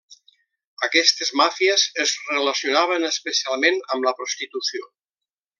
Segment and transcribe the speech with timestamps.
[0.87, 4.93] Aquestes màfies es relacionaven especialment amb la prostitució.